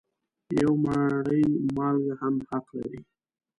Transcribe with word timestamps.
یوه 0.59 0.77
مړۍ 0.83 1.43
مالګه 1.75 2.13
هم 2.21 2.35
حق 2.49 2.65
لري. 2.77 3.01